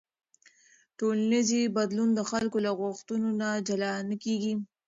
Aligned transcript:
ټولنیز 0.99 1.49
بدلون 1.77 2.09
د 2.15 2.19
خلکو 2.31 2.57
له 2.65 2.71
غوښتنو 2.81 3.29
نه 3.41 3.49
جلا 3.67 3.91
نه 4.09 4.15
کېږي. 4.23 4.53